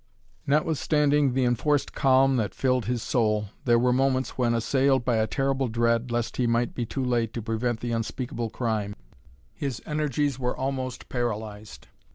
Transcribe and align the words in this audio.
Notwithstanding 0.47 1.35
the 1.35 1.43
enforced 1.45 1.93
calm 1.93 2.37
that 2.37 2.55
filled 2.55 2.85
his 2.85 3.03
soul, 3.03 3.49
there 3.65 3.77
were 3.77 3.93
moments 3.93 4.31
when, 4.35 4.55
assailed 4.55 5.05
by 5.05 5.17
a 5.17 5.27
terrible 5.27 5.67
dread, 5.67 6.09
lest 6.09 6.37
he 6.37 6.47
might 6.47 6.73
be 6.73 6.87
too 6.87 7.05
late 7.05 7.35
to 7.35 7.41
prevent 7.43 7.81
the 7.81 7.91
unspeakable 7.91 8.49
crime, 8.49 8.95
his 9.53 9.79
energies 9.85 10.39
were 10.39 10.57
almost 10.57 11.07
paralyzed. 11.07 11.87